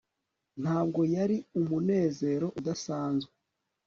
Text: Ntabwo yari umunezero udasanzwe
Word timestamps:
Ntabwo 0.61 1.01
yari 1.15 1.37
umunezero 1.59 2.47
udasanzwe 2.59 3.33